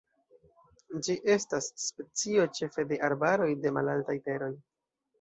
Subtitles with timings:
[1.07, 4.53] Ĝi estas specio ĉefe de arbaroj de malaltaj teroj.